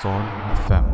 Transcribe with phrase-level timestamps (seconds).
[0.00, 0.22] Sol
[0.56, 0.86] FM.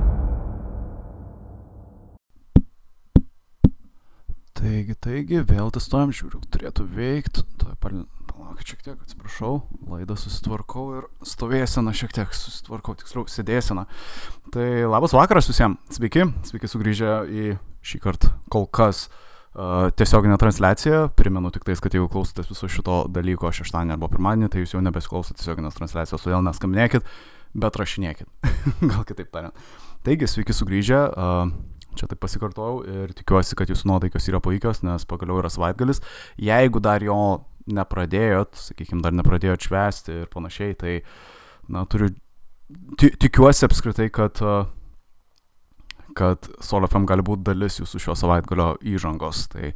[4.58, 7.44] Taigi, taigi, vėl testuojam, žiūriu, turėtų veikti.
[7.62, 9.60] Palaukit šiek tiek, atsiprašau,
[9.92, 13.86] laidą susitvarkau ir stovėseną šiek tiek susitvarkau, tiksliau, sėdėseną.
[14.50, 17.46] Tai labas vakaras visiems, sveiki, sveiki sugrįžę į
[17.86, 21.04] šį kartą kol kas uh, tiesioginę transliaciją.
[21.14, 24.82] Primenu tik tais, kad jeigu klausotės viso šito dalyko šeštadienį arba pirmadienį, tai jūs jau
[24.82, 27.06] nebesiklausote tiesioginės transliacijos, todėl neskambinėkit
[27.54, 28.28] bet rašinėkit,
[28.92, 29.66] gal kitaip tariant.
[30.06, 31.00] Taigi, sveiki sugrįžę,
[31.96, 36.02] čia taip pasikartojau ir tikiuosi, kad jūsų nuotaikos yra puikios, nes pagaliau yra savaitgalis.
[36.38, 37.18] Jeigu dar jo
[37.66, 40.96] nepradėjot, sakykime, dar nepradėjot švesti ir panašiai, tai,
[41.72, 42.12] na, turiu,
[43.00, 44.42] tikiuosi apskritai, kad
[46.16, 49.46] kad SolFM gali būti dalis jūsų šio savaitgalio įžangos.
[49.52, 49.72] Tai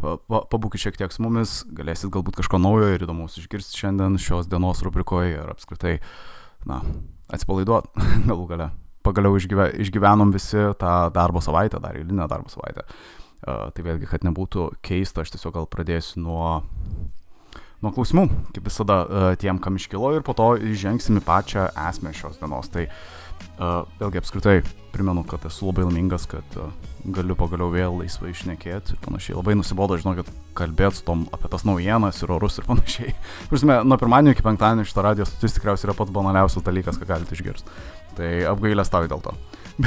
[0.00, 4.80] pabūkit šiek tiek su mumis, galėsit galbūt kažko naujo ir įdomaus išgirsti šiandien šios dienos
[4.86, 5.98] rubrikoje ir apskritai,
[6.68, 6.80] na,
[7.32, 7.90] atsipalaiduot
[8.30, 8.68] galų gale.
[9.02, 12.86] Pagaliau išgyve, išgyvenom visi tą darbo savaitę, dar eilinę darbo savaitę.
[13.42, 16.60] Uh, tai vėlgi, kad nebūtų keista, aš tiesiog gal pradėsiu nuo,
[17.82, 22.14] nuo klausimų, kaip visada uh, tiem, kam iškilo ir po to įžengsim į pačią esmę
[22.14, 22.70] šios dienos.
[22.70, 23.02] Tai uh,
[24.00, 24.56] vėlgi apskritai
[24.92, 26.56] primenu, kad esu labai laimingas, kad
[27.02, 29.36] galiu pagaliau vėl laisvai išnekėti ir panašiai.
[29.38, 33.14] Labai nusibodo, žinokit, kalbėti tom apie tas naujienas ir orus ir panašiai.
[33.52, 37.36] Žinoma, nuo pirmadienio iki penktadienio šitą radio stotis tikriausiai yra pats banaliausias dalykas, ką galite
[37.36, 37.80] išgirsti.
[38.18, 39.34] Tai apgailę stavai dėl to.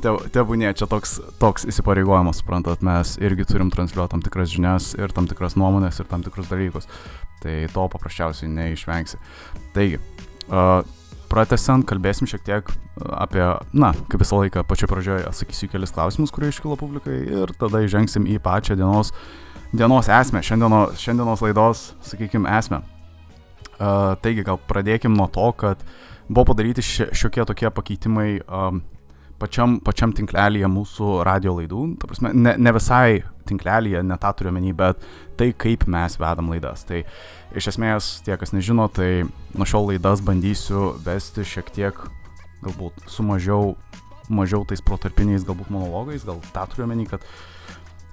[0.00, 5.12] Bet tebūnė, čia toks, toks įsipareigojimas, suprantat, mes irgi turim transliuoti tam tikras žinias ir
[5.16, 6.88] tam tikras nuomonės ir tam tikrus dalykus.
[7.40, 9.20] Tai to paprasčiausiai neišvengsi.
[9.76, 10.00] Taigi,
[10.48, 10.80] uh,
[11.30, 12.70] pratesant, kalbėsim šiek tiek
[13.14, 13.42] apie,
[13.72, 18.26] na, kaip visą laiką, pačioje pradžioje atsakysiu kelis klausimus, kurie iškilo publikai ir tada įžengsim
[18.30, 19.14] į pačią dienos,
[19.72, 22.82] dienos esmę, šiandienos, šiandienos laidos, sakykime, esmę.
[23.80, 25.80] Uh, taigi, gal pradėkim nuo to, kad
[26.28, 28.82] buvo padaryti šiokie tokie pakeitimai um,
[29.40, 31.82] pačiam, pačiam tinklelyje mūsų radio laidų.
[32.00, 35.04] Ta prasme, ne, ne visai tinklelyje, ne tą turiu menį, bet
[35.40, 36.84] tai, kaip mes vedam laidas.
[36.88, 37.02] Tai
[37.56, 39.24] iš esmės, tie, kas nežino, tai
[39.56, 42.02] nuo šiol laidas bandysiu vesti šiek tiek,
[42.64, 43.74] galbūt su mažiau,
[44.30, 47.26] mažiau tais protarpiniais, galbūt monologais, gal tą turiu menį, kad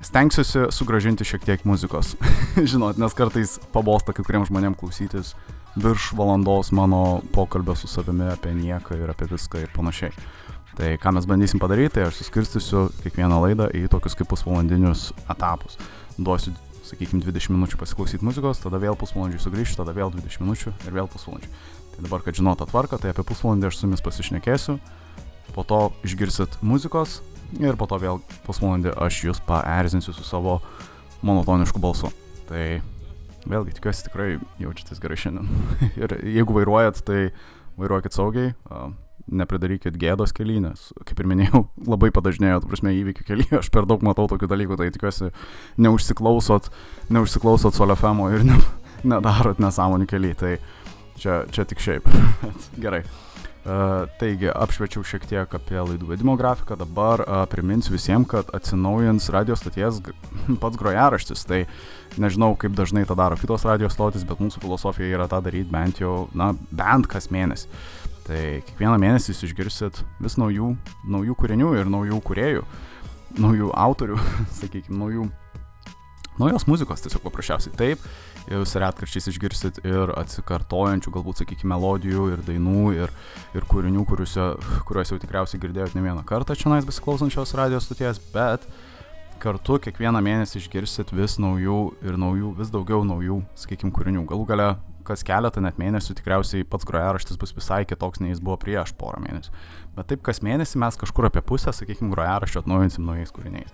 [0.08, 2.16] stengsiuosi sugražinti šiek tiek muzikos.
[2.72, 5.36] Žinot, nes kartais pabosta kai kuriems žmonėms klausytis
[5.78, 10.14] virš valandos mano pokalbio su savimi apie nieką ir apie viską ir panašiai.
[10.78, 15.80] Tai ką mes bandysim padaryti, tai aš suskirstysiu kiekvieną laidą į tokius kaip pusvalandinius etapus.
[16.22, 16.52] Duosiu,
[16.86, 21.10] sakykime, 20 minučių pasiklausyti muzikos, tada vėl pusvalandžiui sugrįžti, tada vėl 20 minučių ir vėl
[21.10, 21.50] pusvalandžiui.
[21.96, 24.78] Tai dabar, kad žinote tvarką, tai apie pusvalandį aš su jumis pasišnekėsiu,
[25.58, 27.24] po to išgirsit muzikos
[27.58, 30.60] ir po to vėl pusvalandį aš jūs paerzinsiu su savo
[31.26, 32.14] monotonišku balsu.
[32.52, 32.84] Tai
[33.50, 34.30] vėlgi tikiuosi tikrai
[34.62, 35.50] jaučiatės gerai šiandien.
[36.04, 37.32] ir jeigu vairuojat, tai
[37.82, 38.54] vairuokit saugiai
[39.28, 43.88] nepridarykit gėdos kely, nes, kaip ir minėjau, labai padažnėjo, tu prasme, įvykių kely, aš per
[43.90, 45.32] daug matau tokių dalykų, tai tikiuosi
[45.84, 46.72] neužsiklausot,
[47.14, 48.60] neužsiklausot solefemo ir ne,
[49.16, 50.58] nedarot nesąmonių kely, tai
[51.22, 52.12] čia, čia tik šiaip.
[52.84, 53.06] Gerai.
[53.68, 59.28] Uh, taigi, apšviečiau šiek tiek apie laidų vedimo grafiką, dabar uh, priminsiu visiems, kad atsinaujins
[59.36, 60.00] radio stoties
[60.62, 61.66] pats grojaraštis, tai
[62.16, 66.00] nežinau, kaip dažnai tą daro kitos radio stotis, bet mūsų filosofija yra tą daryti bent
[66.00, 67.68] jau, na, bent kas mėnesį.
[68.28, 70.74] Tai kiekvieną mėnesį jūs išgirsit vis naujų,
[71.08, 72.64] naujų kūrinių ir naujų kuriejų,
[73.40, 74.18] naujų autorių,
[74.60, 75.28] sakykime, naujų,
[76.42, 77.72] naujos muzikos tiesiog paprasčiausiai.
[77.80, 78.04] Taip,
[78.52, 83.16] jūs retkarčiais išgirsit ir atsikartojančių, galbūt, sakykime, melodijų ir dainų ir,
[83.56, 84.50] ir kūrinių, kuriuose,
[84.90, 88.68] kuriuos jau tikriausiai girdėjot ne vieną kartą čia nais besiklausančios radijos stoties, bet
[89.40, 94.28] kartu kiekvieną mėnesį išgirsit vis naujų ir naujų, vis daugiau naujų, sakykime, kūrinių.
[94.28, 94.72] Galų gale
[95.08, 99.22] kas keletą net mėnesių tikriausiai pats grojaraštis bus visai kitoks, nei jis buvo prieš porą
[99.24, 99.54] mėnesių.
[99.98, 103.72] Bet taip kas mėnesį mes kažkur apie pusę, sakykime, grojaraščio atnaujinsim naujais kūriniais.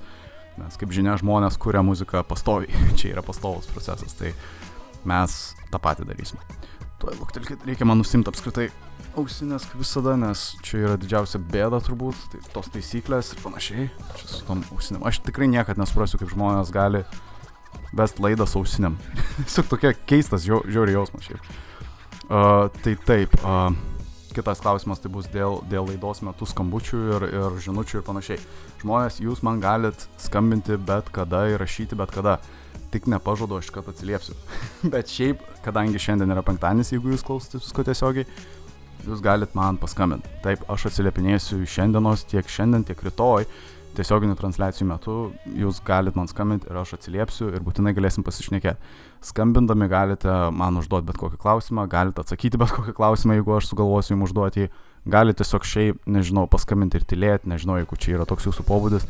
[0.61, 4.35] Nes kaip žinia, žmonės kuria muziką pastoviai, čia yra pastovus procesas, tai
[5.09, 5.39] mes
[5.73, 6.41] tą patį darysim.
[7.01, 8.69] Tuoj, luktelkit, reikia man nusimti apskritai
[9.19, 13.89] ausinės kaip visada, nes čia yra didžiausia bėda turbūt, tai tos taisyklės ir panašiai.
[14.19, 15.03] Čia su tom ausinėm.
[15.09, 17.03] Aš tikrai niekada nesuprasiu, kaip žmonės gali
[17.97, 18.97] vest laidą sausiniam.
[19.45, 21.49] Tiesiog tokia keistas, žiauri jausmas šiaip.
[22.23, 23.73] Uh, tai taip, uh,
[24.33, 28.41] kitas klausimas tai bus dėl, dėl laidos metų skambučių ir, ir žinučių ir panašiai.
[28.81, 32.39] Žmonės, jūs man galit skambinti bet kada ir rašyti bet kada.
[32.93, 34.35] Tik nepažadu, aš kad atsiliepsiu.
[34.93, 38.27] Bet šiaip, kadangi šiandien yra penktadienis, jeigu jūs klausotės visko tiesiogiai,
[39.07, 40.29] jūs galit man paskambinti.
[40.45, 43.47] Taip, aš atsiliepinėsiu šiandienos tiek šiandien, tiek rytoj
[43.97, 45.15] tiesioginių transliacijų metu
[45.59, 48.93] jūs galite man skambinti ir aš atsiliepsiu ir būtinai galėsim pasišnekėti.
[49.23, 54.15] Skambindami galite man užduoti bet kokį klausimą, galite atsakyti bet kokį klausimą, jeigu aš sugalvosiu
[54.15, 54.71] jums užduoti jį,
[55.13, 59.07] gali tiesiog šiaip, nežinau, paskambinti ir tylėti, nežinau, jeigu čia yra toks jūsų pobūdis,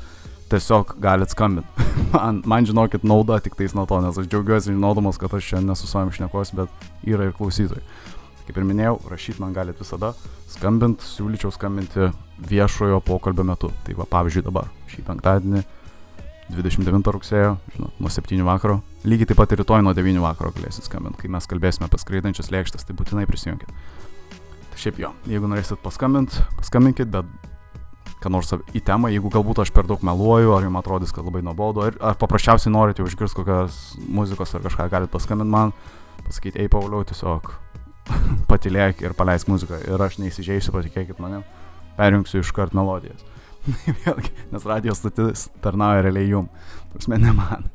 [0.53, 1.87] tiesiog galit skambinti.
[2.15, 5.63] man, man, žinokit, nauda tik tais nuo to, nes aš džiaugiuosi žinodamas, kad aš čia
[5.65, 7.83] nesu su vami šnekos, bet yra ir klausytojai.
[8.43, 10.11] Kaip ir minėjau, rašyti man galit visada,
[10.51, 12.09] skambint, siūlyčiau skambinti
[12.49, 13.71] viešojo pokalbio metu.
[13.85, 15.63] Tai va, pavyzdžiui, dabar, šį penktadienį,
[16.51, 18.81] 29 rugsėjo, žinot, nuo 7 vakaro.
[19.07, 22.51] Lygiai taip pat ir rytoj nuo 9 vakaro galėsit skambinti, kai mes kalbėsime apie skraidančias
[22.53, 23.71] lėkštas, tai būtinai prisijunkit.
[24.73, 27.31] Tai šiaip jo, jeigu norėsit paskambinti, paskambinkit, bet
[28.23, 31.43] ką nors į temą, jeigu galbūt aš per daug meluoju, ar jums atrodys, kad labai
[31.43, 35.75] nuobodu, ar, ar paprasčiausiai norite išgirsti kokios muzikos ar kažką, galite paskambinti man,
[36.23, 37.51] pasakyti, ei Pauliau, tiesiog
[38.51, 41.43] patilėk ir paleisk muziką ir aš neįsižeisiu, patikėkit manim,
[41.99, 43.25] perjungsiu iškart melodijas.
[44.05, 46.49] Vėlgi, nes radijos stotis tarnauja realiai jum,
[46.93, 47.69] prasme ne man.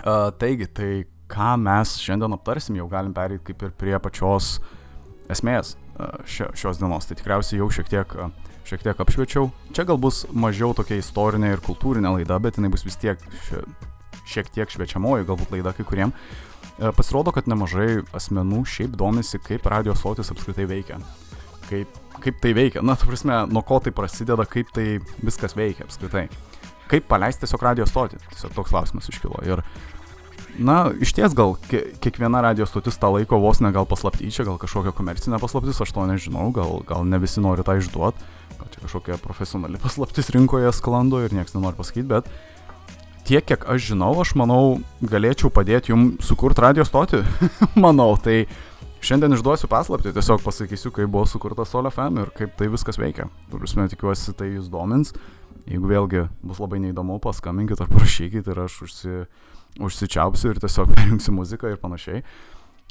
[0.00, 0.90] Uh, taigi, tai
[1.30, 4.76] ką mes šiandien aptarsim, jau galim perėti kaip ir prie pačios uh,
[5.32, 5.76] esmės
[6.26, 7.08] šios dienos.
[7.08, 8.14] Tai tikriausiai jau šiek tiek,
[8.68, 9.50] šiek tiek apšviečiau.
[9.76, 13.20] Čia gal bus mažiau tokia istorinė ir kultūrinė laida, bet jinai bus vis tiek
[14.30, 16.14] šiek tiek šviečiamoji galbūt laida kai kuriem.
[16.96, 20.96] Pasirodo, kad nemažai asmenų šiaip domisi, kaip radio stotis apskritai veikia.
[21.68, 22.82] Kaip, kaip tai veikia.
[22.82, 24.86] Na, tu prasme, nuo ko tai prasideda, kaip tai
[25.20, 26.26] viskas veikia apskritai.
[26.90, 28.22] Kaip paleisti tiesiog radio stotį.
[28.32, 29.42] Tiesiog toks klausimas iškilo.
[29.46, 29.62] Ir
[30.58, 34.92] Na, iš ties gal kiekviena radio stotis tą laiko vos ne gal paslaptyčia, gal kažkokia
[34.96, 38.26] komercinė paslaptis, aš to nežinau, gal, gal ne visi nori tą išduoti,
[38.58, 42.28] gal čia kažkokia profesionali paslaptis rinkoje sklando ir niekas nenori pasakyti, bet
[43.26, 47.22] tiek, kiek aš žinau, aš manau, galėčiau padėti jums sukurti radio stotį.
[47.84, 48.44] manau, tai
[49.04, 53.28] šiandien išduosiu paslapti, tiesiog pasakysiu, kaip buvo sukurta Sol FM ir kaip tai viskas veikia.
[53.52, 55.14] Turbūt tikiuosi, tai jūs domins.
[55.70, 59.16] Jeigu vėlgi bus labai neįdomu, paskambinkit ar parašykit ir aš užsi
[59.78, 62.24] užsičiaupsiu ir tiesiog perjungsiu muziką ir panašiai.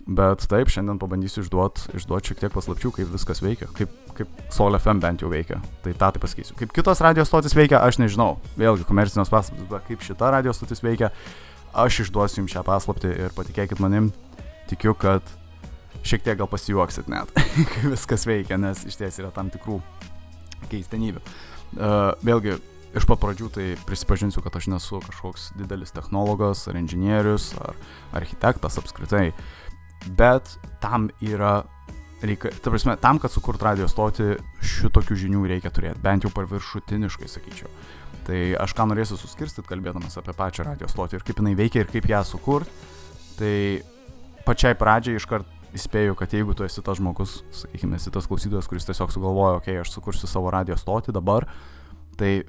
[0.07, 4.77] Bet taip, šiandien pabandysiu išduoti išduot šiek tiek paslapčių, kaip viskas veikia, kaip, kaip Sol
[4.77, 5.59] FM bent jau veikia.
[5.83, 6.55] Tai tą tai pasakysiu.
[6.59, 8.37] Kaip kitos radio stotis veikia, aš nežinau.
[8.59, 11.11] Vėlgi, komercinės paslaptis, kaip šita radio stotis veikia,
[11.73, 14.09] aš išduosiu jums šią paslaptį ir patikėkit manim,
[14.71, 15.25] tikiu, kad
[16.05, 17.31] šiek tiek gal pasijuoksit net,
[17.73, 19.81] kaip viskas veikia, nes iš ties yra tam tikrų
[20.71, 21.21] keistenybių.
[21.69, 22.57] Uh, vėlgi,
[22.97, 27.77] iš pat pradžių tai prisipažinsiu, kad aš nesu kažkoks didelis technologas ar inžinierius ar
[28.17, 29.29] architektas apskritai,
[30.17, 31.63] bet tam yra
[32.21, 37.29] reikia, ta prasme, tam, kad sukurt radio stoti, šitokių žinių reikia turėti, bent jau paviršutiniškai
[37.31, 37.71] sakyčiau.
[38.27, 41.91] Tai aš ką norėsiu suskirstyti, kalbėdamas apie pačią radio stotį ir kaip jinai veikia ir
[41.91, 42.69] kaip ją sukurt,
[43.39, 43.81] tai
[44.45, 48.87] pačiai pradžiai iškart įspėju, kad jeigu tu esi tas žmogus, sakykime, esi tas klausytojas, kuris
[48.89, 51.45] tiesiog sugalvojo, okei, okay, aš sukursiu savo radio stotį dabar,
[52.19, 52.41] tai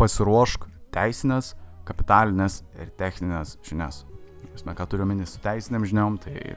[0.00, 1.54] pasiruošk teisinės,
[1.88, 4.04] kapitalinės ir techninės žinias.
[4.50, 6.56] Mes ką turiu su teisiniam žiniom, tai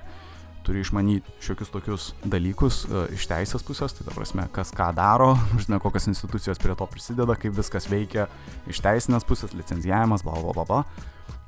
[0.65, 5.33] turi išmanyti šiokius tokius dalykus uh, iš teisės pusės, tai ta prasme, kas ką daro,
[5.63, 8.27] žinai, kokios institucijos prie to prisideda, kaip viskas veikia
[8.71, 10.83] iš teisinės pusės, licenzijavimas, bla bla bla bla.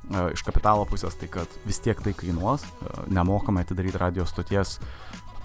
[0.06, 4.78] Uh, iš kapitalo pusės tai, kad vis tiek tai kainuos, uh, nemokamai atidaryti radio stoties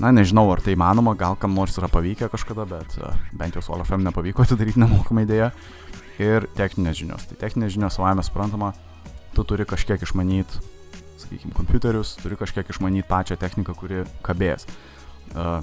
[0.02, 2.96] Na, nežinau, ar tai įmanoma, gal kam nors yra pavykę kažkada, bet
[3.38, 5.52] bent jau Solo FM nepavyko atidaryti nemokamai idėją
[6.22, 7.28] ir techninės žinios.
[7.30, 8.72] Tai techninės žinios savame suprantama,
[9.36, 10.62] tu turi kažkiek išmanyti,
[11.22, 14.68] sakykime, kompiuterius, turi kažkiek išmanyti pačią techniką, kuri kabės.
[15.32, 15.62] Uh,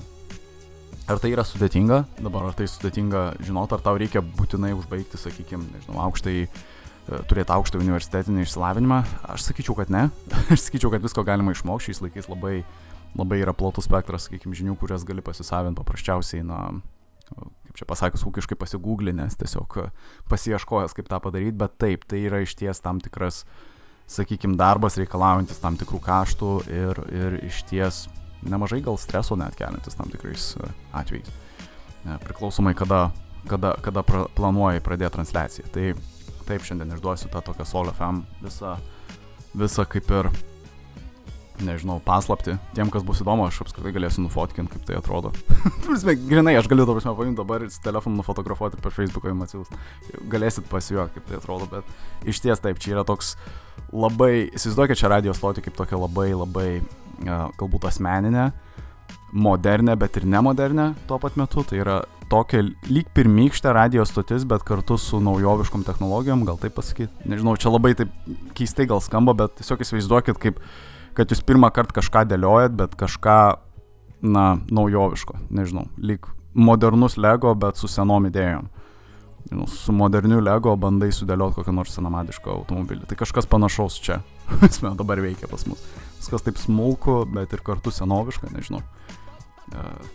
[1.09, 5.69] ar tai yra sudėtinga, dabar ar tai sudėtinga žinoti, ar tau reikia būtinai užbaigti, sakykime,
[5.75, 6.67] nežinau, aukštai, uh,
[7.29, 9.01] turėti aukštą universitetinį išsilavinimą,
[9.35, 10.09] aš sakyčiau, kad ne.
[10.53, 12.61] aš sakyčiau, kad visko galima išmokti, šiais laikais labai,
[13.19, 16.61] labai yra plotus spektras, sakykime, žinių, kurias gali pasisavinti paprasčiausiai, na,
[17.79, 19.87] čia pasakius ūkiškai pasigūglinęs, tiesiog e,
[20.31, 23.45] pasieškojęs, kaip tą padaryti, bet taip, tai yra iš ties tam tikras,
[24.09, 28.07] sakykime, darbas reikalaujantis tam tikrų kaštų ir, ir iš ties
[28.43, 31.31] nemažai gal streso net keliantis tam tikrais e, atvejais.
[32.07, 33.09] E, priklausomai, kada,
[33.51, 35.73] kada, kada pra, planuoji pradėti transliaciją.
[35.75, 35.89] Tai
[36.49, 38.77] taip, šiandien išduosiu tą tokią Sol FM visą,
[39.59, 40.31] visą kaip ir
[41.65, 42.57] nežinau, paslapti.
[42.77, 45.33] Tiem, kas bus įdomu, aš apskritai galėsiu nufotkinti, kaip tai atrodo.
[45.87, 49.81] prasme, grinai, aš galiu, prasme, paimti dabar ir telefonu nufotografuoti per Facebooką jums atsiųsti.
[50.33, 53.35] Galėsit pasijuokti, kaip tai atrodo, bet iš ties taip, čia yra toks
[53.93, 56.69] labai, įsivaizduokit čia radio stoti kaip tokia labai, labai,
[57.25, 58.51] galbūt asmeninė,
[59.33, 61.65] modernė, bet ir nemodernė tuo pat metu.
[61.67, 61.99] Tai yra
[62.29, 67.29] tokia lyg pirmykštė radio stotis, bet kartu su naujoviškom technologijom, gal taip pasakyti.
[67.29, 68.13] Nežinau, čia labai taip
[68.59, 70.61] keistai gal skamba, bet tiesiog įsivaizduokit, kaip
[71.17, 73.39] kad jūs pirmą kartą kažką dėliojat, bet kažką,
[74.27, 76.27] na, naujoviško, nežinau, lyg
[76.59, 78.69] modernus Lego, bet su senom idėjom.
[79.55, 83.07] Nu, su moderniu Lego bandai sudėlioti kokią nors senamadišką automobilį.
[83.09, 84.19] Tai kažkas panašaus čia.
[84.61, 85.81] Mes dabar veikia pas mus.
[86.19, 88.83] Viskas taip smulku, bet ir kartu senoviška, nežinau.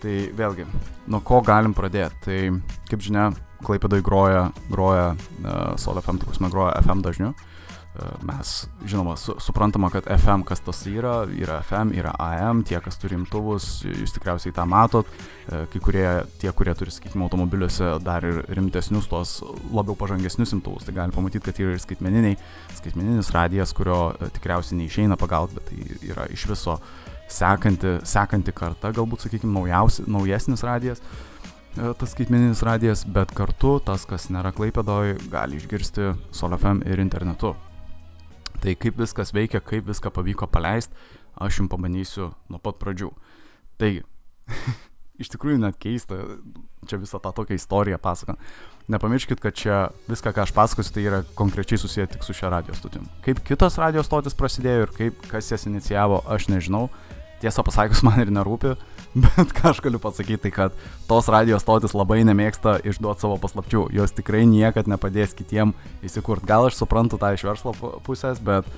[0.02, 0.66] Tai vėlgi,
[1.14, 2.22] nuo ko galim pradėti?
[2.26, 2.38] Tai,
[2.90, 3.30] kaip žinia,
[3.64, 5.14] Klaipėdai groja, groja
[5.82, 7.34] Sol FM, tai prasme, groja FM dažniu.
[8.26, 8.52] Mes,
[8.90, 13.14] žinoma, su, suprantama, kad FM kas tas yra, yra FM, yra AM, tie, kas turi
[13.20, 15.06] imtuvus, jūs tikriausiai tą matot,
[15.46, 16.08] kai kurie,
[16.42, 19.36] tie, kurie turi, sakykime, automobiliuose dar ir rimtesnius, tos
[19.70, 22.42] labiau pažangesnius imtuvus, tai gali pamatyti, kad yra ir skaitmeniniai,
[22.80, 24.02] skaitmeninis radijas, kurio
[24.40, 30.06] tikriausiai neišeina pagauti, bet tai yra iš viso uh, sekanti, sekanti karta, galbūt, sakykime, naujausi,
[30.12, 31.33] naujesnis radijas, e,
[31.74, 37.56] tas skaitmeninis radijas, bet kartu tas, kas nėra klaipėdoj, gali išgirsti SolFM ir internetu.
[38.64, 40.94] Tai kaip viskas veikia, kaip viską pavyko paleisti,
[41.36, 43.10] aš jums pabandysiu nuo pat pradžių.
[43.82, 44.04] Taigi,
[45.22, 46.20] iš tikrųjų net keista,
[46.88, 48.40] čia visą tą tokią istoriją pasakant.
[48.92, 52.76] Nepamirškit, kad čia viską, ką aš pasakosiu, tai yra konkrečiai susiję tik su šia radio
[52.78, 53.06] stotim.
[53.26, 56.90] Kaip kitos radio stotis prasidėjo ir kaip kas jas inicijavo, aš nežinau,
[57.44, 58.76] tiesą pasakius man ir nerūpi,
[59.14, 60.78] bet ką aš galiu pasakyti, tai kad
[61.10, 66.50] tos radijos stotis labai nemėgsta išduoti savo paslapčių, jos tikrai niekad nepadės kitiem įsikurti.
[66.50, 68.70] Gal aš suprantu tą iš verslo pusės, bet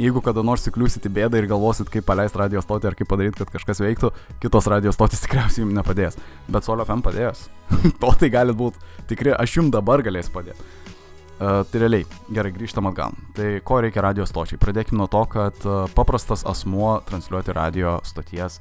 [0.00, 3.40] jeigu kada nors įkliūsit į bėdą ir galvosit, kaip paleisti radio stotį ar kaip padaryti,
[3.42, 6.18] kad kažkas veiktų, kitos radio stotis tikriausiai jums nepadės.
[6.48, 7.46] Bet Solio FM padės.
[8.02, 8.80] to tai gali būti
[9.12, 10.72] tikrai, aš jums dabar galėsiu padėti.
[11.36, 13.12] Uh, tai realiai, gerai, grįžtam atgal.
[13.36, 14.56] Tai ko reikia radio stočiai?
[14.56, 18.56] Pradėkime nuo to, kad uh, paprastas asmuo transliuoti radio stoties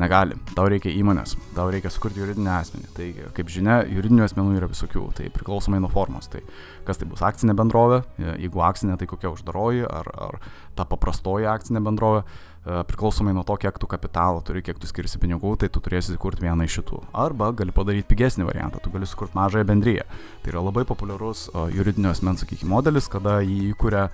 [0.00, 0.36] negali.
[0.56, 2.92] Tau reikia įmonės, tau reikia sukurti juridinį asmenį.
[2.96, 6.30] Tai, kaip žinia, juridinių asmenų yra visokių, tai priklausomai nuo formos.
[6.32, 6.44] Tai
[6.86, 10.40] kas tai bus akcinė bendrovė, jeigu akcinė, tai kokia uždaroji, ar, ar
[10.78, 12.24] ta paprastoji akcinė bendrovė.
[12.62, 16.14] E, priklausomai nuo to, kiek tu kapitalo turi, kiek tu skirsi pinigų, tai tu turėsi
[16.14, 17.00] įkurti vieną iš šitų.
[17.18, 20.06] Arba gali padaryti pigesnį variantą, tu gali sukurti mažąją bendryją.
[20.44, 24.04] Tai yra labai populiarus juridinio asmens, sakykime, modelis, kada jį įkūrė,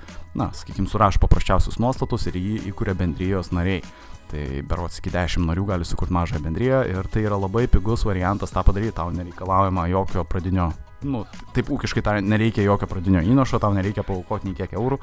[0.41, 3.83] na, sakykime, surašo paprasčiausius nuostatus ir jį įkūrė bendrijos nariai.
[4.29, 8.53] Tai berots iki 10 narių gali sukurti mažą bendryją ir tai yra labai pigus variantas
[8.53, 10.69] tą padaryti, tau nereikalaujama jokio pradinio,
[11.09, 11.23] nu,
[11.57, 15.01] taip ūkiškai tariant, nereikia jokio pradinio įnašo, tau nereikia paukoti nei kiek eurų,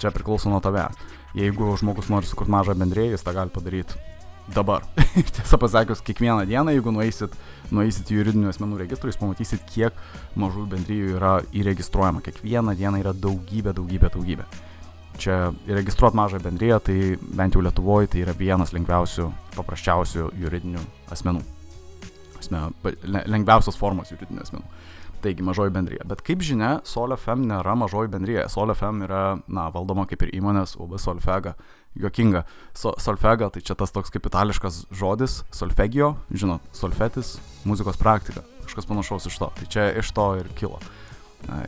[0.00, 0.96] čia priklauso nuo tavęs
[1.34, 4.00] jeigu žmogus nori sukurti mažą bendrėją, jis tą gali padaryti
[4.52, 4.84] dabar.
[5.36, 7.36] Tiesą pasakius, kiekvieną dieną, jeigu nueisit,
[7.72, 9.96] nueisit į juridinių asmenų registrą, jūs pamatysit, kiek
[10.36, 12.24] mažų bendryjų yra įregistruojama.
[12.26, 14.48] Kiekvieną dieną yra daugybė, daugybė, daugybė.
[15.20, 21.42] Čia įregistruoti mažą bendryją, tai bent jau Lietuvoje tai yra vienas lengviausių, paprasčiausių juridinių asmenų.
[22.40, 22.64] Asme,
[23.30, 24.64] lengviausios formos juridinių asmenų.
[25.22, 26.02] Taigi mažoji bendryje.
[26.10, 28.48] Bet kaip žinia, SolFM nėra mažoji bendryje.
[28.50, 31.54] SolFM yra, na, valdoma kaip ir įmonės UB Solfega.
[31.94, 32.42] Jokinga.
[32.74, 37.36] So, solfega, tai čia tas toks kaip itališkas žodis, solfegio, žinot, solfetis,
[37.68, 38.42] muzikos praktika.
[38.64, 39.50] Kažkas panašaus iš to.
[39.58, 40.80] Tai čia iš to ir kilo.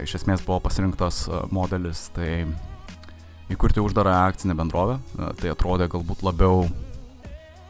[0.01, 2.47] Iš esmės buvo pasirinktas modelis, tai
[3.53, 4.99] įkurti uždarą akcinę bendrovę.
[5.41, 6.65] Tai atrodė galbūt labiau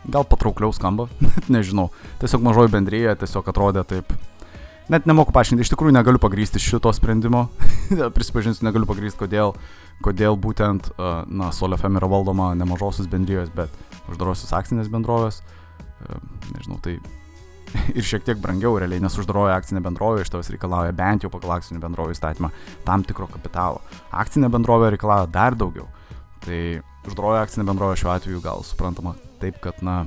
[0.05, 1.09] gal patraukliau skamba,
[1.55, 1.91] nežinau.
[2.21, 4.13] Tiesiog mažoji bendryje tiesiog atrodė taip
[4.93, 7.47] net nemoku paaiškinti, iš tikrųjų negaliu pagrysti šito sprendimo.
[8.17, 9.55] Prisipažinsiu, negaliu pagrysti, kodėl,
[10.05, 10.93] kodėl būtent,
[11.33, 13.73] na, SolFM yra valdoma ne mažosios bendrijos, bet
[14.13, 15.41] uždarosios akcinės bendrovės.
[16.53, 16.99] Nežinau, tai
[17.99, 21.57] ir šiek tiek brangiau realiai, nes uždaroji akcinė bendrovė iš tavęs reikalauja bent jau pagal
[21.59, 22.51] akcinį bendrovę įstatymą
[22.87, 23.83] tam tikro kapitalo.
[24.15, 25.89] Akcinė bendrovė reikalauja dar daugiau.
[26.45, 26.61] Tai
[27.09, 30.05] uždaroji akcinė bendrovė šiuo atveju gal suprantama taip, kad, na,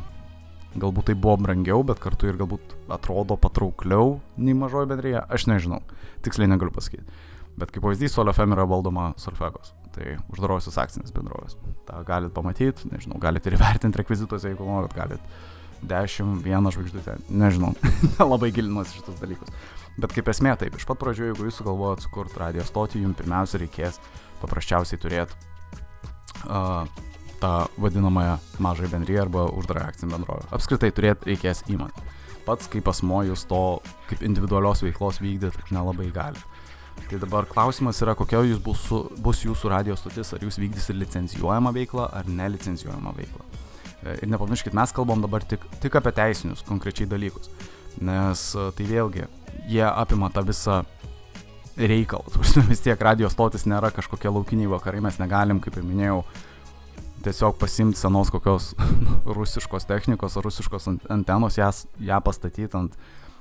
[0.78, 5.80] Galbūt tai buvo brangiau, bet kartu ir galbūt atrodo patraukliau nei mažoji bendryje, aš nežinau,
[6.26, 7.06] tiksliai negaliu pasakyti.
[7.58, 11.56] Bet kaip pavyzdys, SolFM yra valdoma Solfegos, tai uždarosios akcinės bendrovės.
[11.88, 15.24] Ta galit pamatyti, nežinau, galit ir vertinti rekvizituose, jeigu norit, galit
[15.82, 17.74] 10, 1 žvaigždutę, nežinau,
[18.34, 19.52] labai gilinuosi šitus dalykus.
[19.98, 23.62] Bet kaip esmė taip, iš pat pradžių, jeigu jūs sugalvojat sukurti radio stotį, jums pirmiausia
[23.64, 23.98] reikės
[24.42, 25.38] paprasčiausiai turėti
[26.46, 26.86] uh,
[27.42, 30.46] tą vadinamąją mažąją bendryją arba uždarą akcinę bendrovę.
[30.52, 32.06] Apskritai turėti reikės įmonę.
[32.46, 33.62] Pats kaip asmo jūs to
[34.10, 36.42] kaip individualios veiklos vykdyti nelabai gali.
[37.10, 38.88] Tai dabar klausimas yra, kokia jūs bus,
[39.24, 43.57] bus jūsų radio stotis, ar jūs vykdysit licencijuojamą veiklą ar nelicencijuojamą veiklą.
[44.06, 47.50] E, ir nepamirškit, mes kalbam dabar tik, tik apie teisinius konkrečiai dalykus,
[47.98, 49.26] nes e, tai vėlgi,
[49.72, 50.82] jie apima tą visą
[51.78, 52.44] reikalą.
[52.72, 56.22] Vis tiek radio stotis nėra kažkokie laukiniai vakarai, mes negalim, kaip ir minėjau,
[57.26, 58.74] tiesiog pasimti senos kokios
[59.38, 62.94] rusiškos technikos ar rusiškos antenos, jas, ją pastatyti ant,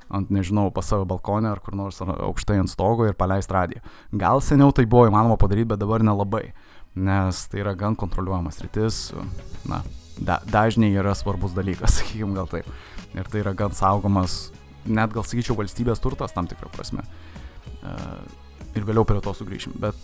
[0.09, 3.85] ant, nežinau, pas savo balkonę ar kur nors ar aukštai ant stogo ir paleisti radiją.
[4.17, 6.47] Gal seniau tai buvo įmanoma padaryti, bet dabar nelabai,
[6.97, 9.01] nes tai yra gan kontroliuojamas rytis,
[9.69, 9.83] na,
[10.19, 12.69] da, dažniai yra svarbus dalykas, sakykim gal taip.
[13.17, 14.51] Ir tai yra gan saugomas,
[14.87, 17.07] net gal sakyčiau, valstybės turtas tam tikrą prasme.
[17.87, 18.23] Uh,
[18.77, 19.77] ir vėliau prie to sugrįšim.
[19.83, 19.99] Bet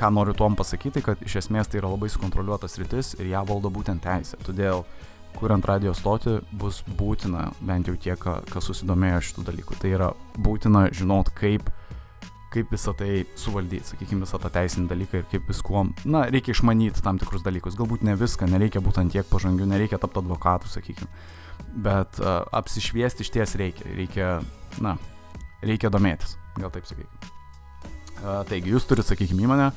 [0.00, 3.72] ką noriu tuom pasakyti, kad iš esmės tai yra labai sukontroliuotas rytis ir ją valdo
[3.72, 4.38] būtent teisė.
[4.46, 4.84] Todėl
[5.36, 9.76] kuriant radio stotį, bus būtina, bent jau tie, kas susidomėjo šitų dalykų.
[9.82, 11.68] Tai yra būtina žinot, kaip,
[12.50, 17.02] kaip visą tai suvaldyti, sakykime, visą tą teisinį dalyką ir kaip viskuo, na, reikia išmanyti
[17.04, 17.78] tam tikrus dalykus.
[17.78, 21.10] Galbūt ne viską, nereikia būtent tiek pažangių, nereikia tapti advokatų, sakykime.
[21.86, 23.86] Bet uh, apsišviesti iš ties reikia.
[23.94, 24.32] Reikia,
[24.82, 24.96] na,
[25.62, 27.32] reikia domėtis, gal taip sakykime.
[28.20, 29.70] Uh, taigi, jūs turite, sakykime, įmonę,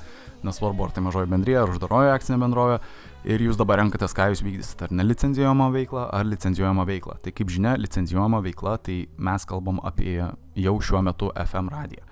[0.43, 2.79] nesvarbu, ar tai mažoji bendrija, ar uždaroji akcinė bendrovė,
[3.23, 7.19] ir jūs dabar renkatės, ką jūs vykdysite, ar nelicenzijuojamą veiklą, ar licenzijuojamą veiklą.
[7.23, 10.17] Tai kaip žinia, licenzijuojama veikla, tai mes kalbam apie
[10.59, 12.03] jau šiuo metu FM radiją.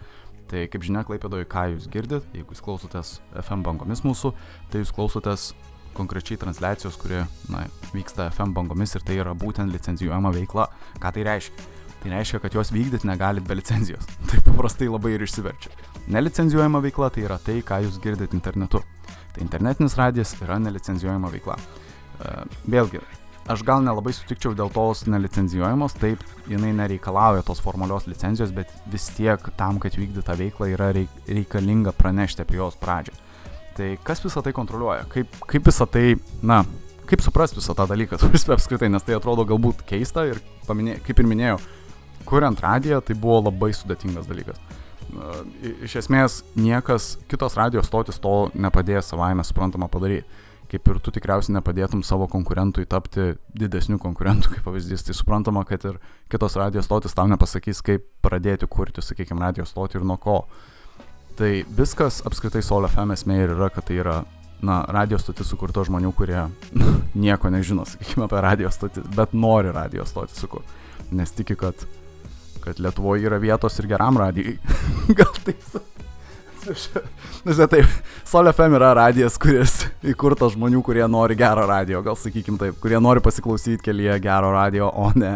[0.52, 4.34] Tai kaip žinia, Klaipėdoje, ką jūs girdit, jeigu jūs klausotės FM bangomis mūsų,
[4.72, 5.52] tai jūs klausotės
[5.96, 7.66] konkrečiai transliacijos, kuri na,
[7.96, 10.68] vyksta FM bangomis ir tai yra būtent licenzijuojama veikla.
[11.00, 11.70] Ką tai reiškia?
[12.02, 14.08] Tai reiškia, kad jos vykdyti negalit be licenzijos.
[14.30, 15.70] Tai paprastai labai ir išsiverčia.
[16.12, 18.82] Nelicenzijuojama veikla tai yra tai, ką jūs girdit internetu.
[19.36, 21.60] Tai internetinis radijas yra nelicenzijuojama veikla.
[21.62, 22.32] E,
[22.74, 23.04] vėlgi,
[23.50, 29.08] aš gal nelabai sutikčiau dėl tos nelicenzijuojamos, taip, jinai nereikalauja tos formalios licenzijos, bet vis
[29.16, 33.18] tiek tam, kad vykdyti tą veiklą, yra reikalinga pranešti apie jos pradžią.
[33.78, 35.08] Tai kas visą tai kontroliuoja?
[35.12, 36.62] Kaip, kaip visą tai, na,
[37.10, 38.20] kaip suprasti visą tą dalyką,
[38.58, 41.58] apskritai, nes tai atrodo galbūt keista ir paminė, kaip ir minėjau,
[42.30, 44.62] kuriant radiją, tai buvo labai sudėtingas dalykas
[45.84, 50.28] iš esmės niekas, kitos radijos stotis to nepadės savaime suprantama padaryti.
[50.72, 55.04] Kaip ir tu tikriausiai nepadėtum savo konkurentui tapti didesniu konkurentu, kaip pavyzdys.
[55.04, 55.98] Tai suprantama, kad ir
[56.32, 60.38] kitos radijos stotis tau nepasakys, kaip pradėti kurti, sakykime, radijos stotį ir nuo ko.
[61.40, 64.22] Tai viskas apskritai Sol FM esmė ir yra, kad tai yra,
[64.64, 66.46] na, radijos stotis sukurto žmonių, kurie
[67.26, 70.80] nieko nežino, sakykime, apie radijos stotis, bet nori radijos stotį sukurti.
[71.12, 71.84] Nes tiki, kad
[72.62, 74.58] kad Lietuvoje yra vietos ir geram radijai.
[75.18, 75.82] Gal taip.
[77.46, 77.96] Na, žinai, taip,
[78.28, 83.00] Sol FM yra radijas, kuris įkurtas žmonių, kurie nori gero radio, gal sakykim taip, kurie
[83.02, 85.36] nori pasiklausyti kelyje gero radio, o ne,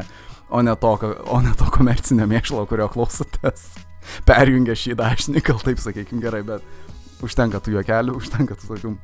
[0.50, 0.94] o ne, to,
[1.34, 3.68] o ne to komercinio mėšlo, kurio klausotės.
[4.28, 8.96] Perjungia šį dažnį, gal taip sakykim gerai, bet užtenka tų juokelių, užtenka tų tokių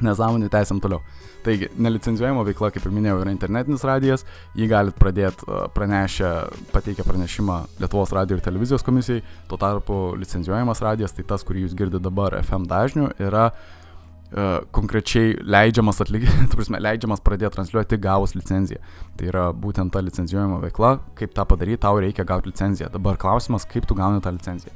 [0.00, 1.02] nesąmonių, tęsiam toliau.
[1.42, 4.24] Taigi, nelicenzijuojama veikla, kaip ir minėjau, yra internetinis radijas,
[4.58, 6.30] jį galit pradėti pranešę,
[6.72, 11.76] pateikę pranešimą Lietuvos radio ir televizijos komisijai, tuo tarpu licenzijuojamas radijas, tai tas, kurį jūs
[11.78, 18.78] girdite dabar FM dažniu, yra uh, konkrečiai leidžiamas atlikti, prasme, leidžiamas pradėti transliuoti gavus licenciją.
[19.18, 22.92] Tai yra būtent ta licenzijuojama veikla, kaip tą padaryti, tau reikia gauti licenciją.
[22.94, 24.72] Dabar klausimas, kaip tu gauni tą licenciją.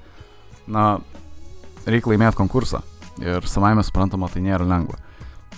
[0.67, 0.97] Na,
[1.87, 2.83] reikia laimėti konkursą
[3.23, 4.99] ir savaime suprantama, tai nėra lengva.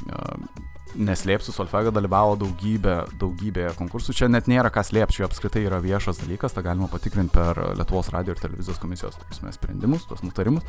[0.09, 4.15] Uh, neslėpsiu, Solfega dalyvavo daugybė, daugybė konkursų.
[4.17, 8.11] Čia net nėra ką slėpti, čia apskritai yra viešas dalykas, tą galima patikrinti per Lietuvos
[8.15, 10.65] radio ir televizijos komisijos prasme, sprendimus, tos nutarimus.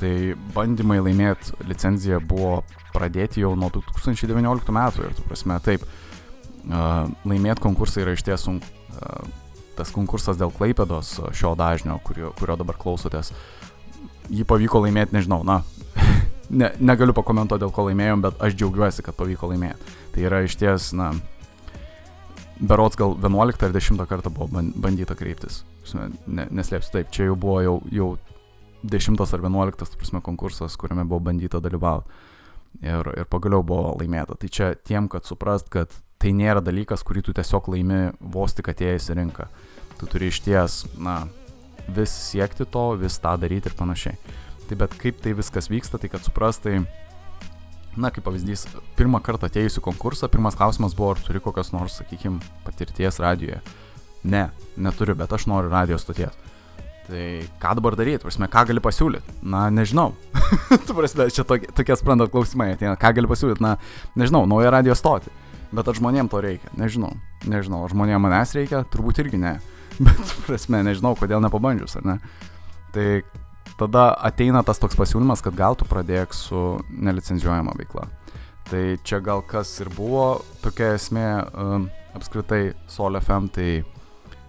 [0.00, 0.12] Tai
[0.54, 2.60] bandymai laimėti licenciją buvo
[2.92, 5.86] pradėti jau nuo 2019 metų ir, tu prasme, taip,
[6.66, 8.68] laimėti konkursą yra iš ties sunku.
[9.76, 13.28] Tas konkursas dėl Klaipėdos šio dažnio, kurio, kurio dabar klausotės,
[14.32, 15.58] jį pavyko laimėti, nežinau, na,
[16.50, 19.96] ne, negaliu pakomentuoti, dėl ko laimėjom, bet aš džiaugiuosi, kad pavyko laimėti.
[20.14, 21.12] Tai yra iš ties, na,
[22.60, 25.64] berots gal 11 ar 10 kartą buvo bandyta kreiptis.
[26.26, 28.08] Ne, neslėpsiu, taip, čia jau buvo jau, jau
[28.86, 32.24] 10 ar 11, prasme, konkursas, kuriame buvo bandyta dalyvauti.
[32.84, 34.36] Ir, ir pagaliau buvo laimėta.
[34.36, 38.68] Tai čia tiem, kad suprast, kad tai nėra dalykas, kurį tu tiesiog laimi vos tik
[38.72, 39.46] atėjęs į rinką.
[39.96, 41.22] Tu turi iš ties, na,
[41.88, 44.18] vis siekti to, vis tą daryti ir panašiai.
[44.66, 46.80] Tai bet kaip tai viskas vyksta, tai kad suprastai,
[47.96, 48.66] na, kaip pavyzdys,
[48.98, 53.60] pirmą kartą atėjusi konkursą, pirmas klausimas buvo, ar turi kokios nors, sakykime, patirties radijoje.
[54.26, 56.34] Ne, neturiu, bet aš noriu radijos stoties.
[57.06, 57.22] Tai
[57.62, 59.36] ką dabar daryti, prasme, ką gali pasiūlyti?
[59.46, 60.10] Na, nežinau.
[60.88, 63.76] tu prasme, čia tokie, tokie sprendat klausimai ateina, ką gali pasiūlyti, na,
[64.18, 65.30] nežinau, naują radijo stotį.
[65.76, 66.72] Bet ar žmonėm to reikia?
[66.78, 67.12] Nežinau.
[67.46, 68.82] Nežinau, ar žmonėm manęs reikia?
[68.90, 69.56] Turbūt irgi ne.
[70.06, 72.18] Bet, prasme, nežinau, kodėl nepabandžius, ar ne?
[72.94, 73.06] Tai
[73.80, 78.06] tada ateina tas toks pasiūlymas, kad gal tu pradėk su nelicenzijuojama veikla.
[78.66, 81.86] Tai čia gal kas ir buvo tokia esmė um,
[82.16, 83.84] apskritai Sol FM, tai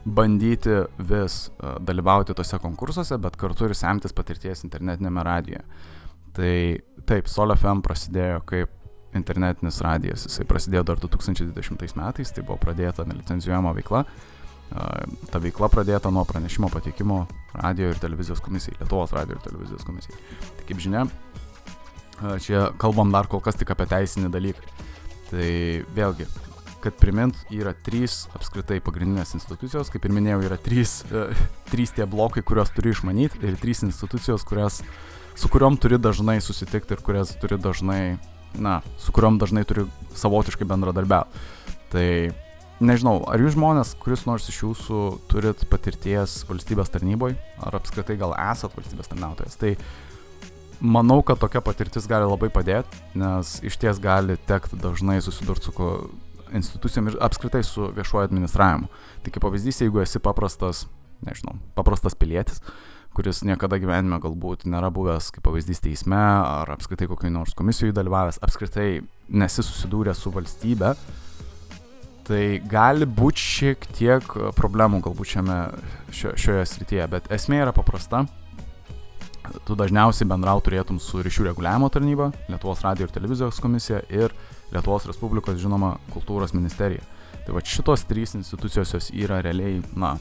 [0.08, 5.62] bandyti vis uh, dalyvauti tose konkursuose, bet kartu ir semtis patirties internetinėme radijoje.
[6.38, 6.56] Tai
[7.10, 8.74] taip, Sol FM prasidėjo kaip
[9.18, 14.04] internetinis radijas, jisai prasidėjo dar 2020 metais, tai buvo pradėta nelicenzijuojama veikla.
[14.72, 17.22] Ta veikla pradėta nuo pranešimo pateikimo
[17.56, 20.20] radio ir televizijos komisijai, Lietuvos radio ir televizijos komisijai.
[20.58, 21.06] Tai kaip žinia,
[22.44, 24.76] čia kalbam dar kol kas tik apie teisinį dalyką.
[25.32, 25.48] Tai
[25.96, 26.28] vėlgi,
[26.84, 31.36] kad primint, yra trys apskritai pagrindinės institucijos, kaip ir minėjau, yra trys, uh,
[31.72, 34.82] trys tie blokai, kuriuos turi išmanyti ir trys institucijos, kurias,
[35.38, 38.02] su kuriuom turi dažnai susitikti ir kurias turi dažnai,
[38.56, 41.46] na, su kuriuom dažnai turi savotiškai bendradarbiauti.
[41.92, 42.08] Tai
[42.84, 48.36] nežinau, ar jūs žmonės, kuris nors iš jūsų turit patirties valstybės tarnyboje, ar apskritai gal
[48.38, 49.76] esat valstybės tarnautojas, tai
[50.80, 55.92] manau, kad tokia patirtis gali labai padėti, nes iš ties gali tekti dažnai susidurti su
[56.54, 58.88] institucijom ir apskritai su viešuoju administravimu.
[59.24, 60.86] Tai kaip pavyzdys, jeigu esi paprastas,
[61.26, 62.62] nežinau, paprastas pilietis,
[63.18, 68.40] kuris niekada gyvenime galbūt nėra buvęs kaip pavyzdys teisme ar apskritai kokiai nors komisijoje dalyvavęs,
[68.46, 70.94] apskritai nesi susidūręs su valstybe,
[72.28, 75.58] tai gali būti šiek tiek problemų galbūt šiame,
[76.12, 78.26] šio, šioje srityje, bet esmė yra paprasta.
[79.64, 84.36] Tu dažniausiai bendrau turėtum su ryšių reguliavimo tarnyba, Lietuvos radio ir televizijos komisija ir
[84.74, 87.06] Lietuvos Respublikos, žinoma, kultūros ministerija.
[87.46, 90.18] Tai va šitos trys institucijos jos yra realiai, na,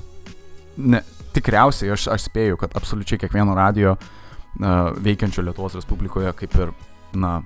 [0.79, 1.03] ne,
[1.35, 6.75] tikriausiai aš, aš spėju, kad absoliučiai kiekvieno radio uh, veikiančio Lietuvos Respublikoje kaip ir,
[7.19, 7.41] na,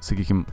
[0.00, 0.48] sakykime,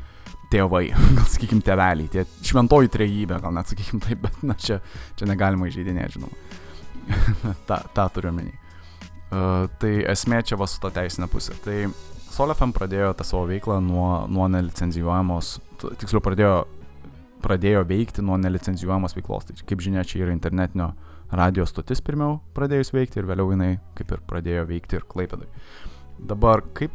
[0.52, 0.84] tėvai,
[1.18, 4.82] gal sakykime, tėveliai, tie šventoji trejybė, gal net sakykime taip, bet na, čia,
[5.20, 6.60] čia negalima įžeidinėti, žinoma.
[7.70, 8.54] ta, tą turiu menį.
[9.32, 11.56] Uh, tai esmė čia va su ta teisinė pusė.
[11.64, 11.78] Tai
[12.32, 15.54] SolFM pradėjo tą savo veiklą nuo, nuo nelicenzijuojamos,
[16.02, 16.56] tiksliau pradėjo,
[17.44, 19.48] pradėjo veikti nuo nelicenzijuojamos veiklos.
[19.48, 20.92] Tai kaip žinia, čia yra internetinio
[21.32, 25.48] radio stotis pirmiau pradėjus veikti ir vėliau jinai kaip ir pradėjo veikti ir klaipėdai.
[26.32, 26.94] Dabar kaip,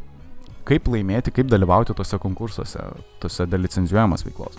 [0.67, 2.83] kaip laimėti, kaip dalyvauti tose konkursuose,
[3.23, 4.57] tose delicenzijuojamas veiklos.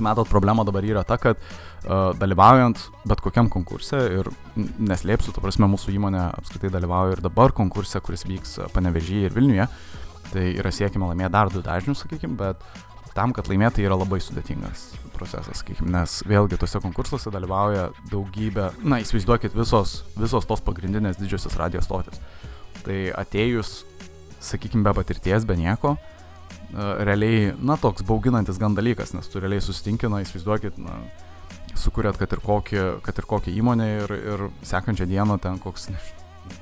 [0.00, 2.78] Matot, problema dabar yra ta, kad uh, dalyvaujant
[3.10, 8.24] bet kokiam konkurse ir neslėpsiu, tu prasme, mūsų įmonė apskritai dalyvauja ir dabar konkurse, kuris
[8.28, 9.66] vyks Panevežyje ir Vilniuje,
[10.30, 12.62] tai yra siekime laimėti dar du dažnius, sakykime, bet
[13.16, 19.00] tam, kad laimėti yra labai sudėtingas procesas, sakykime, nes vėlgi tuose konkursuose dalyvauja daugybė, na,
[19.02, 22.22] įsivaizduokit visos, visos tos pagrindinės didžiosios radijos stotis.
[22.86, 23.80] Tai atėjus,
[24.44, 25.96] sakykime, be patirties, be nieko,
[26.74, 31.00] realiai, na, toks bauginantis gan dalykas, nes tu realiai susitinkina, įsivaizduokit, na,
[31.78, 36.16] sukūrėt kad ir kokį, kad ir kokį įmonę ir, ir sekančią dieną ten koks, nežinau,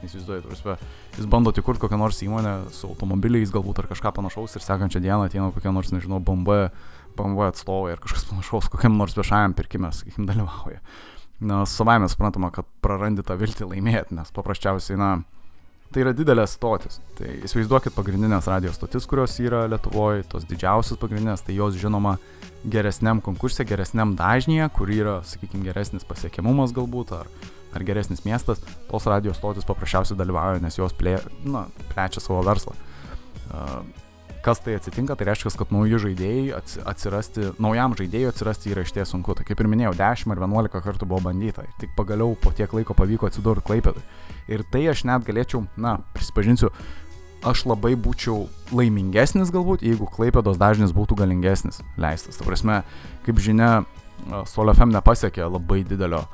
[0.05, 0.75] Įsivaizduoju, prasme,
[1.17, 5.31] jūs bandote įkurti kokią nors įmonę su automobiliais galbūt ar kažką panašaus ir sekančią dieną
[5.31, 6.67] ateina kokia nors, nežinau, BMW
[7.19, 10.83] BMW atstovai ar kažkas panašaus kokiam nors viešajam pirkime, sakykime, dalyvauja.
[11.39, 15.11] Na, savaime suprantama, kad prarandi tą viltį laimėti, nes paprasčiausiai, na,
[15.93, 16.99] tai yra didelės stotis.
[17.19, 22.17] Tai įsivaizduokit pagrindinės radijos stotis, kurios yra Lietuvoje, tos didžiausios pagrindinės, tai jos žinoma
[22.69, 27.31] geresniam konkursė, geresniam dažnyje, kur yra, sakykime, geresnis pasiekiamumas galbūt, ar,
[27.77, 32.77] ar geresnis miestas, tos radijos stotis paprasčiausiai dalyvauja, nes jos plė, na, plečia savo verslą.
[33.49, 33.81] Uh,
[34.49, 39.13] kas tai atsitinka, tai reiškia, kad nauji žaidėjai atsirasti, naujam žaidėjui atsirasti yra iš ties
[39.13, 39.35] sunku.
[39.37, 41.67] Tai kaip ir minėjau, 10 ar 11 kartų buvo bandyta.
[41.83, 44.05] Tik pagaliau po tiek laiko pavyko atsidurti klaipėdui.
[44.49, 46.73] Ir tai aš net galėčiau, na, prisipažinsiu,
[47.45, 52.41] aš labai būčiau laimingesnis galbūt, jeigu klaipėdos dažnis būtų galingesnis leistas.
[52.41, 52.81] Ta prasme,
[53.29, 53.85] kaip žinia,
[54.49, 56.25] SolFM nepasiekė labai didelio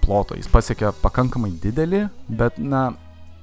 [0.00, 0.40] ploto.
[0.40, 2.88] Jis pasiekė pakankamai didelį, bet, na,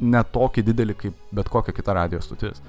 [0.01, 2.63] ne tokį didelį kaip bet kokia kita radijos stotis.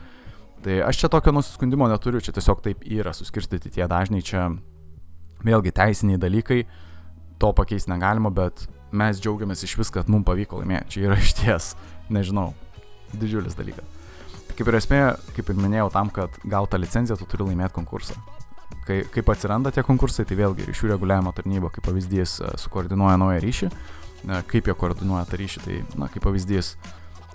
[0.64, 4.50] Tai aš čia tokio nusiskundimo neturiu, čia tiesiog taip yra suskirstyti tie dažniai, čia
[5.46, 6.64] vėlgi teisiniai dalykai,
[7.40, 10.96] to pakeisti negalima, bet mes džiaugiamės iš vis, kad mums pavyko laimėti.
[10.96, 11.70] Čia yra iš ties,
[12.12, 12.50] nežinau,
[13.14, 13.96] didžiulis dalykas.
[14.50, 15.00] Tai kaip ir esmė,
[15.36, 18.18] kaip ir minėjau, tam, kad gautą licenciją, tu turi laimėti konkursą.
[18.84, 23.68] Kai, kaip atsiranda tie konkursai, tai vėlgi ryšių reguliavimo tarnyba, kaip pavyzdys, sukoordinuoja naują ryšį.
[24.50, 26.74] Kaip jie koordinuoja tą ryšį, tai, na, kaip pavyzdys,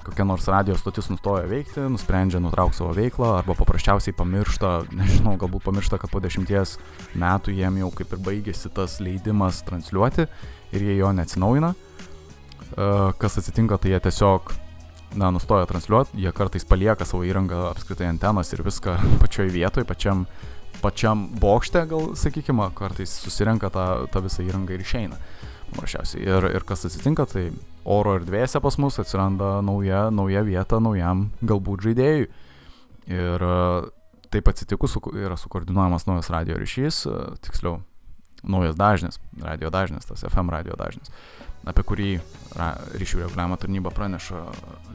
[0.05, 5.65] kokia nors radijos stotis nustoja veikti, nusprendžia nutraukti savo veiklą arba paprasčiausiai pamiršta, nežinau, galbūt
[5.65, 6.77] pamiršta, kad po dešimties
[7.17, 10.27] metų jiem jau kaip ir baigėsi tas leidimas transliuoti
[10.75, 11.73] ir jie jo neatsinaujina.
[11.73, 12.91] E,
[13.21, 14.53] kas atsitinka, tai jie tiesiog,
[15.19, 20.25] na, nustoja transliuoti, jie kartais palieka savo įrangą, apskritai antenas ir viską pačioj vietoj, pačiam,
[20.83, 25.19] pačiam bokšte, gal sakykime, kartais susirenka tą, tą visą įrangą ir išeina.
[25.73, 26.23] Paprasčiausiai.
[26.27, 27.49] Ir, ir kas atsitinka, tai
[27.85, 32.29] oro erdvėse pas mus atsiranda nauja, nauja vieta naujam galbūt žaidėjui.
[33.15, 33.57] Ir e,
[34.33, 37.79] taip atsitikus yra sukoordinuojamas naujas radio ryšys, e, tiksliau,
[38.45, 41.11] naujas dažnis, radio dažnis, tas FM radio dažnis,
[41.65, 42.09] apie kurį
[42.99, 44.41] ryšių reguliavimo tarnyba praneša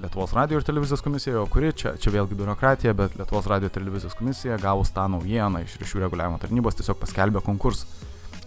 [0.00, 3.74] Lietuvos radio ir televizijos komisija, o kuri čia, čia vėlgi biurokratija, bet Lietuvos radio ir
[3.74, 7.86] televizijos komisija gavus tą naujieną iš ryšių reguliavimo tarnybos tiesiog paskelbė konkursą,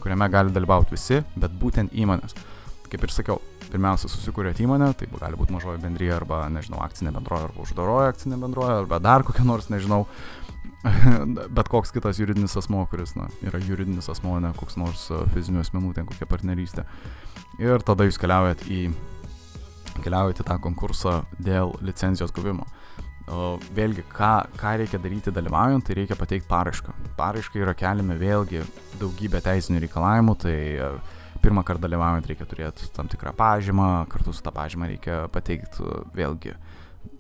[0.04, 2.36] kuriame gali dalyvauti visi, bet būtent įmonės.
[2.92, 3.40] Kaip ir sakiau,
[3.72, 8.38] pirmiausia susikūrėt įmonę, tai gali būti mažoji bendryje arba, nežinau, akcinė bendroja arba uždaroji akcinė
[8.44, 10.04] bendroja arba dar kokia nors, nežinau,
[11.58, 15.64] bet koks kitas juridinis asmo, kuris, na, yra juridinis asmo, ne koks nors e, fizinių
[15.64, 16.86] asmenų, ten kokia partnerystė.
[17.62, 18.84] Ir tada jūs keliaujat į,
[20.04, 22.68] keliaujat į tą konkursą dėl licenzijos gavimo.
[23.24, 26.94] Vėlgi, ką, ką reikia daryti dalyvaujant, tai reikia pateikti paraišką.
[27.16, 28.64] Paraiškai yra keliami vėlgi
[29.00, 30.90] daugybę teisinių reikalavimų, tai e,
[31.44, 36.58] pirmą kartą dalyvaujant reikia turėti tam tikrą pažymą, kartu su tą pažymą reikia pateikti vėlgi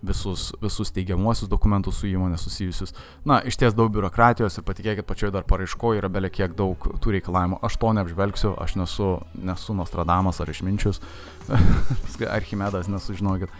[0.03, 2.91] visus, visus teigiamuosius dokumentus su įmonė susijusius.
[3.27, 7.15] Na, iš ties daug biurokratijos ir patikėkit, pačioje dar paraiškoje yra belie kiek daug tų
[7.17, 7.61] reikalavimų.
[7.63, 10.99] Aš to neapžvelgsiu, aš nesu, nesu Nostradamas ar išminčius,
[12.37, 13.55] Archimedas, nesužinokit.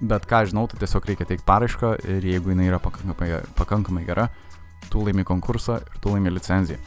[0.00, 4.28] Bet ką žinau, tai tiesiog reikia teikti paraišką ir jeigu jinai yra pakankamai, pakankamai gera,
[4.90, 6.80] tu laimi konkursą ir tu laimi licenciją.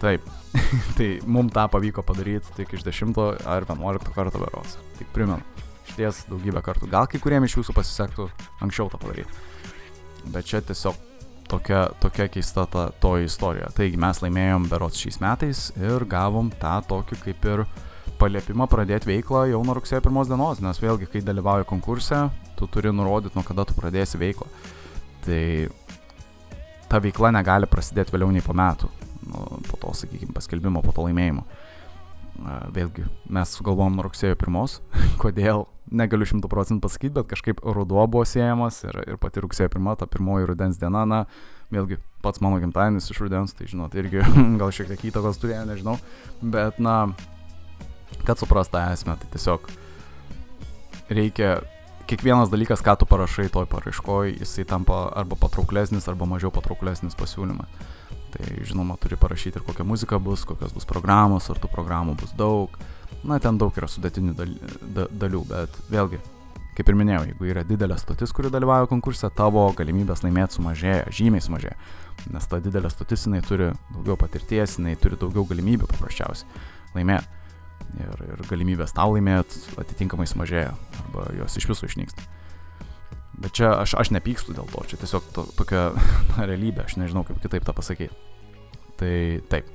[0.00, 0.26] Taip,
[0.98, 4.76] tai mums tą pavyko padaryti tik iš 10 ar 11 karto beros.
[4.98, 5.40] Tik primenu,
[5.86, 6.90] iš ties daugybę kartų.
[6.92, 8.28] Gal kai kuriem iš jūsų pasisektų
[8.66, 9.44] anksčiau tą padaryti.
[10.34, 10.98] Bet čia tiesiog
[11.48, 13.70] tokia, tokia keista ta to istorija.
[13.76, 17.64] Taigi mes laimėjom berots šiais metais ir gavom tą tokį kaip ir
[18.20, 22.26] paliepimą pradėti veiklą jau nuo rugsėjo pirmos dienos, nes vėlgi, kai dalyvauji konkurse,
[22.58, 24.48] tu turi nurodyti, nuo kada tu pradėsi veiklą.
[25.26, 25.42] Tai
[26.90, 28.90] ta veikla negali prasidėti vėliau nei po metų,
[29.30, 31.46] nu, po to, sakykime, paskelbimo, po to laimėjimo.
[32.76, 34.80] Vėlgi, mes sugalvom rugsėjo pirmos,
[35.22, 39.96] kodėl, negaliu šimtų procentų pasakyti, bet kažkaip ruduo buvo siejamas ir, ir pati rugsėjo pirma,
[39.98, 41.22] ta pirmoji rudens diena, na,
[41.72, 44.22] vėlgi, pats mano gimtadienis iš rudens, tai žinot, irgi
[44.60, 45.96] gal šiek tiek įtakos turėjo, nežinau,
[46.42, 46.98] bet, na,
[48.26, 49.70] kad suprast tą esmę, tai tiesiog
[51.08, 51.60] reikia
[52.06, 57.70] kiekvienas dalykas, ką tu parašai toj paraiškoj, jisai tampa arba patrauklesnis, arba mažiau patrauklesnis pasiūlymas.
[58.34, 62.34] Tai žinoma, turi parašyti ir kokia muzika bus, kokios bus programos, ar tų programų bus
[62.38, 62.74] daug.
[63.26, 64.34] Na, ten daug yra sudėtinių
[65.18, 66.20] dalių, bet vėlgi,
[66.76, 71.42] kaip ir minėjau, jeigu yra didelė stotis, kuri dalyvauja konkurse, tavo galimybės laimėti sumažėja, žymiai
[71.42, 71.78] sumažėja.
[72.34, 77.35] Nes ta didelė stotis, jinai turi daugiau patirties, jinai turi daugiau galimybių paprasčiausiai laimėti
[78.00, 80.72] ir, ir galimybės tau laimėti atitinkamai sumažėja
[81.02, 82.24] arba jos iš viso išnyksta.
[83.36, 85.90] Bet čia aš, aš nepykstu dėl to, čia tiesiog to, tokia
[86.32, 88.14] na, realybė, aš nežinau kaip kitaip tą pasakyti.
[88.96, 89.16] Tai
[89.52, 89.68] taip.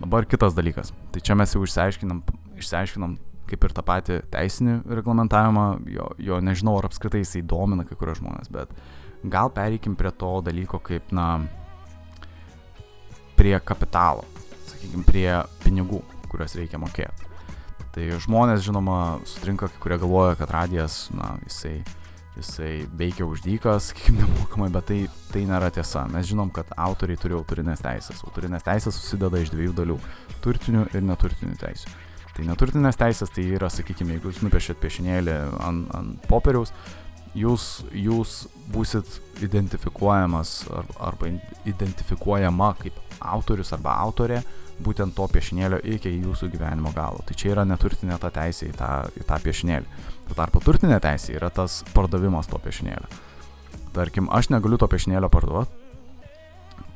[0.00, 0.90] Dabar kitas dalykas.
[1.12, 2.22] Tai čia mes jau išsiaiškinam,
[2.58, 7.96] išsiaiškinam kaip ir tą patį teisinį reglamentavimą, jo, jo nežinau ar apskritai jisai domina kai
[8.00, 8.72] kurios žmonės, bet
[9.30, 11.44] gal pereikim prie to dalyko kaip, na,
[13.36, 14.24] prie kapitalo,
[14.70, 15.28] sakykime, prie
[15.64, 16.00] pinigų,
[16.32, 17.33] kuriuos reikia mokėti.
[17.94, 21.76] Tai žmonės, žinoma, sutrinka, kurie galvoja, kad radijas, na, jisai,
[22.34, 24.98] jisai veikia už dykas, kaip nemokamai, bet tai,
[25.30, 26.02] tai nėra tiesa.
[26.10, 28.24] Mes žinom, kad autoriai turi autorinės teisės.
[28.26, 30.00] Autorinės teisės susideda iš dviejų dalių-
[30.44, 31.94] turtinių ir neturtinių teisų.
[32.34, 36.74] Tai neturtinės teisės tai yra, sakykime, jeigu jūs nupiešėt piešinėlį ant, ant popieriaus,
[37.34, 38.34] jūs, jūs
[38.72, 40.64] būsit identifikuojamas
[41.02, 41.32] arba
[41.68, 44.42] identifikuojama kaip autorius arba autorė
[44.84, 47.22] būtent to piešinėlio iki jūsų gyvenimo galo.
[47.26, 50.02] Tai čia yra neturtinė ta teisė į tą, į tą piešinėlį.
[50.28, 53.06] Tuo tarpu turtinė teisė yra tas pardavimas to piešinėlio.
[53.94, 55.70] Tarkim, aš negaliu to piešinėlio parduoti,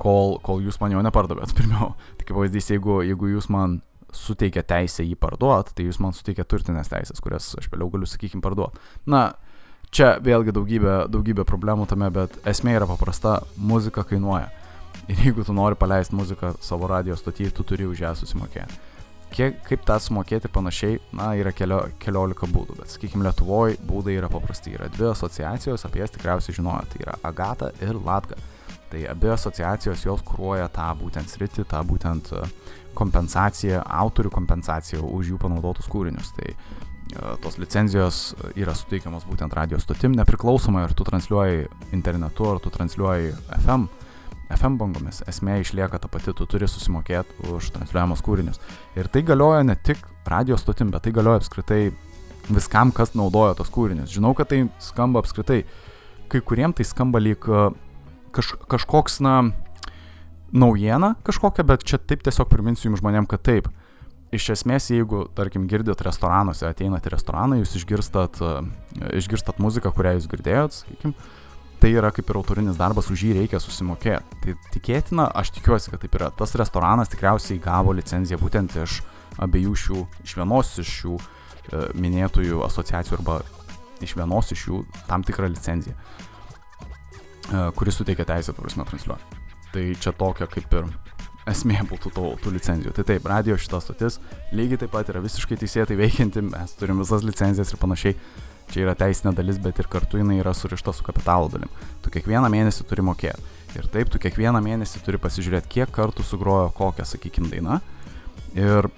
[0.01, 1.93] kol, kol jūs man jo nepardavėt pirmiau.
[2.19, 3.81] Kaip pavyzdys, jeigu, jeigu jūs man
[4.15, 8.43] suteikia teisę jį parduoti, tai jūs man suteikia turtinės teisės, kurias aš vėliau galiu, sakykime,
[8.43, 8.81] parduoti.
[9.07, 9.29] Na,
[9.95, 14.49] čia vėlgi daugybė, daugybė problemų tame, bet esmė yra paprasta, muzika kainuoja.
[15.09, 18.77] Ir jeigu tu nori paleisti muziką savo radio stotyje, tu turi už ją susimokėti.
[19.33, 24.31] Kiek, kaip tą sumokėti panašiai, na, yra kelio, keliolika būdų, bet sakykime, Lietuvoje būdai yra
[24.33, 24.73] paprasti.
[24.77, 28.41] Yra dvi asociacijos, apie jas tikriausiai žinojo, tai yra Agata ir Latga.
[28.89, 32.31] Tai abi asociacijos jos kruoja tą būtent sritį, tą būtent
[32.97, 36.33] kompensaciją, autorių kompensaciją už jų panaudotus kūrinius.
[36.39, 36.55] Tai
[37.43, 43.33] tos licenzijos yra suteikiamos būtent radio stotim, nepriklausomai ar tu transliuoji internetu, ar tu transliuoji
[43.61, 43.89] FM
[44.55, 48.61] FM bangomis esmė išlieka ta pati, tu turi susimokėti už transliuojamus kūrinius.
[48.97, 51.91] Ir tai galioja ne tik radio stotim, bet tai galioja apskritai
[52.49, 54.15] viskam, kas naudoja tos kūrinius.
[54.15, 55.63] Žinau, kad tai skamba apskritai,
[56.33, 57.67] kai kuriem tai skamba lyg e,
[58.37, 59.37] kaž, kažkoks, na,
[60.53, 63.69] naujiena kažkokia, bet čia taip tiesiog priminsiu jums žmonėm, kad taip.
[64.29, 68.51] Iš esmės, jeigu, tarkim, girdit restoranuose, ateinat į restoraną, jūs išgirstat, e,
[69.17, 71.15] išgirstat muziką, kurią jūs girdėjot, sakykim,
[71.81, 74.41] tai yra kaip ir autorinis darbas, už jį reikia susimokėti.
[74.45, 76.29] Tai tikėtina, aš tikiuosi, kad taip yra.
[76.37, 79.01] Tas restoranas tikriausiai gavo licenciją būtent iš
[79.41, 83.41] abiejų šių, iš vienos iš šių e, minėtųjų asociacijų arba
[84.05, 89.45] iš vienos iš jų tam tikrą licenciją, e, kuris suteikia teisę, prasme, transliuoti.
[89.73, 90.93] Tai čia tokia kaip ir
[91.49, 92.93] esmė būtų tų, tų licencijų.
[92.97, 94.21] Tai taip, radio šita stotis
[94.53, 98.17] lygiai taip pat yra visiškai teisėtai veikianti, mes turim visas licencijas ir panašiai
[98.69, 101.71] Čia yra teisinė dalis, bet ir kartu jinai yra surišta su kapitalo dalim.
[102.05, 103.55] Tu kiekvieną mėnesį turi mokėti.
[103.79, 107.79] Ir taip, tu kiekvieną mėnesį turi pasižiūrėti, kiek kartų sugrojo kokią, sakykime, dainą.
[108.57, 108.91] Ir,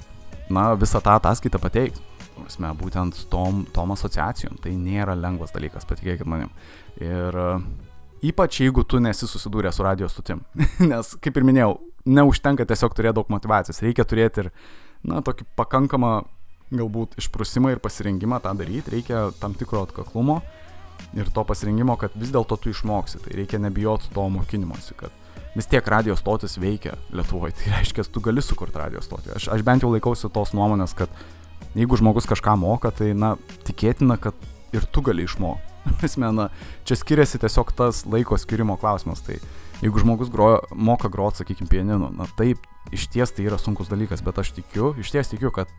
[0.50, 2.02] na, visą tą ataskaitą pateikti.
[2.40, 4.58] Prasme, būtent tom, tom asociacijom.
[4.64, 6.50] Tai nėra lengvas dalykas, patikėkit manim.
[6.98, 7.62] Ir uh,
[8.26, 10.42] ypač jeigu tu nesi susidūręs su radio stotim.
[10.90, 11.76] Nes, kaip ir minėjau,
[12.08, 14.50] neužtenka tiesiog turėti daug motivacijos, reikia turėti ir,
[15.06, 16.14] na, tokį pakankamą
[16.70, 20.40] galbūt išprusimą ir pasirengimą tą daryti, reikia tam tikro atkaklumo
[21.16, 25.14] ir to pasirengimo, kad vis dėlto tu išmoksi, tai reikia nebijoti to mokymosi, kad
[25.56, 29.34] vis tiek radio stotis veikia Lietuvoje, tai reiškia, tu gali sukurti radio stotį.
[29.36, 31.10] Aš, aš bent jau laikausi tos nuomonės, kad
[31.74, 33.34] jeigu žmogus kažką moka, tai, na,
[33.66, 34.36] tikėtina, kad
[34.76, 35.66] ir tu gali išmokti.
[36.06, 36.48] Esmė, na,
[36.86, 39.24] čia skiriasi tiesiog tas laiko skirimo klausimas.
[39.26, 39.40] Tai
[39.80, 44.22] jeigu žmogus groja, moka groti, sakykime, pianinu, na taip, iš ties tai yra sunkus dalykas,
[44.24, 45.70] bet aš tikiu, iš ties tikiu, kad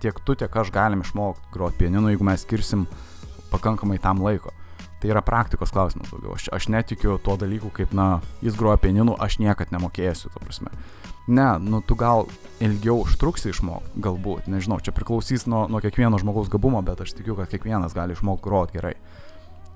[0.00, 2.86] tiek tu, tiek aš galim išmokti groti pianinu, jeigu mes skirsim
[3.52, 4.54] pakankamai tam laiko.
[5.00, 6.34] Tai yra praktikos klausimas daugiau.
[6.36, 10.72] Aš, aš netikiu tuo dalyku, kaip, na, jis groja pianinu, aš niekad nemokėsiu, to prasme.
[11.30, 12.26] Ne, nu tu gal
[12.60, 17.36] ilgiau užtruksi išmokti, galbūt, nežinau, čia priklausys nuo, nuo kiekvieno žmogaus gabumo, bet aš tikiu,
[17.38, 18.94] kad kiekvienas gali išmokti groti gerai.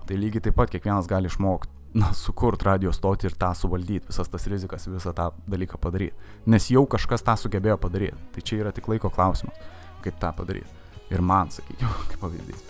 [0.05, 4.30] Tai lygiai taip pat kiekvienas gali išmokti, na, sukurti radio stotį ir tą suvaldyti, visas
[4.30, 6.33] tas rizikas, visą tą dalyką padaryti.
[6.50, 8.18] Nes jau kažkas tą sugebėjo padaryti.
[8.35, 9.59] Tai čia yra tik laiko klausimas,
[10.04, 10.80] kaip tą padaryti.
[11.14, 12.64] Ir man, sakykime, kaip pavyzdys.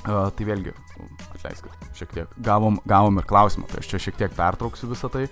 [0.00, 0.72] Uh, tai vėlgi,
[1.36, 2.34] atleiskit, šiek tiek.
[2.40, 5.26] Gavom, gavom ir klausimą, tai aš čia šiek tiek pertrauksiu visą tai.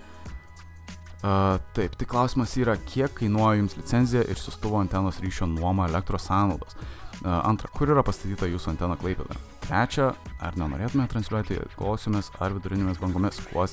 [1.19, 6.29] Uh, taip, tai klausimas yra, kiek kainuoja jums licenzija ir sustuvo antenos ryšio nuoma elektros
[6.29, 6.77] sąnaudos.
[7.19, 9.35] Uh, antra, kur yra pastatyta jūsų antena klaipėda?
[9.65, 13.65] Trečia, ar nenorėtume transliuoti klausimės ar vidurinėmis bangomis, kuo,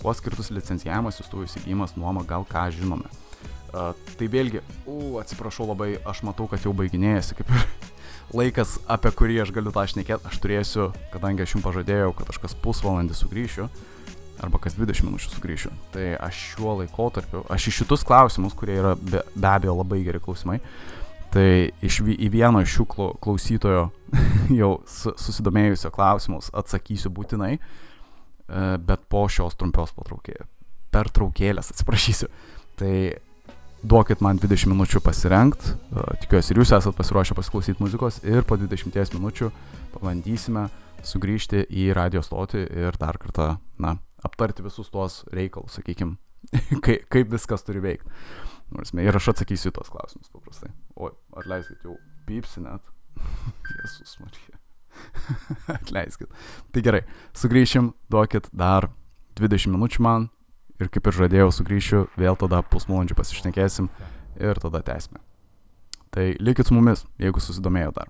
[0.00, 3.10] kuo skirtus licencijavimas, siųstuvų įsigijimas, nuoma, gal ką žinome.
[3.68, 7.66] Uh, tai vėlgi, u, atsiprašau labai, aš matau, kad jau baiginėjasi kaip ir
[8.40, 12.40] laikas, apie kurį aš galiu tą šnekėti, aš turėsiu, kadangi aš jums pažadėjau, kad aš
[12.46, 13.68] kas pusvalandį sugrįšiu,
[14.40, 15.74] arba kas 20 minučių sugrįšiu.
[15.92, 20.22] Tai aš šiuo laikotarpiu, aš į šitus klausimus, kurie yra be, be abejo labai geri
[20.22, 20.62] klausimai,
[21.34, 22.86] tai iš, į vieną iš šių
[23.24, 23.88] klausytojo
[24.60, 29.94] jau susidomėjusio klausimus atsakysiu būtinai, e, bet po šios trumpios
[30.94, 32.30] pertraukėlės, atsiprašysiu.
[32.78, 32.92] Tai
[33.82, 35.72] duokit man 20 minučių pasirenkt,
[36.24, 39.50] tikiuosi ir jūs esate pasiruošę pasiklausyti muzikos ir po 20 minučių
[39.94, 40.68] pabandysime
[41.06, 46.16] sugrįžti į radio stotį ir dar kartą, na, aptarti visus tuos reikalus, sakykime,
[46.84, 48.10] kaip, kaip viskas turi veikti.
[49.00, 50.70] Ir aš atsakysiu tos klausimus paprastai.
[50.96, 51.96] O, atleiskit, jau
[52.28, 52.84] pypsi net.
[53.78, 54.58] Jėzus Marija.
[55.78, 56.32] Atleiskit.
[56.72, 57.02] Tai gerai,
[57.36, 58.90] sugrįšim, duokit dar
[59.38, 60.28] 20 minučių man,
[60.78, 63.90] ir kaip ir žadėjau, sugrįšiu, vėl tada pusvalandžių pasišnekėsim
[64.38, 65.20] ir tada tęsime.
[66.14, 68.06] Tai likit su mumis, jeigu susidomėjo dar.